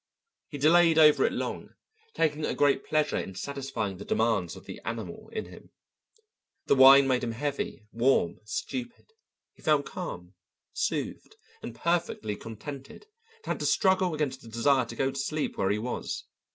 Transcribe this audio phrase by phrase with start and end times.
[0.49, 1.75] He delayed over it long,
[2.15, 5.69] taking a great pleasure in satisfying the demands of the animal in him.
[6.65, 9.13] The wine made him heavy, warm, stupid;
[9.53, 10.33] he felt calm,
[10.73, 13.05] soothed, and perfectly contented,
[13.41, 16.25] and had to struggle against a desire to go to sleep where he was.